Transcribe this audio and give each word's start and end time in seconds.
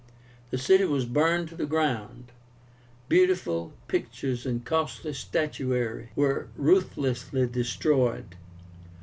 The 0.49 0.57
city 0.57 0.85
was 0.85 1.05
burned 1.05 1.49
to 1.49 1.55
the 1.55 1.67
ground; 1.67 2.31
beautiful 3.07 3.71
pictures 3.87 4.47
and 4.47 4.65
costly 4.65 5.13
statuary 5.13 6.09
were 6.15 6.47
ruthlessly 6.57 7.45
destroyed. 7.45 8.33